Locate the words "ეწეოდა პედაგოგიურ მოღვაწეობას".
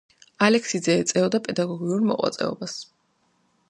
1.03-2.79